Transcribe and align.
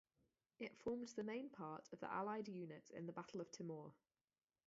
It 0.57 0.75
formed 0.79 1.09
the 1.09 1.21
main 1.23 1.51
part 1.51 1.87
of 1.93 1.99
the 1.99 2.11
Allied 2.11 2.47
units 2.47 2.89
in 2.89 3.05
the 3.05 3.13
Battle 3.13 3.39
of 3.39 3.51
Timor. 3.51 3.93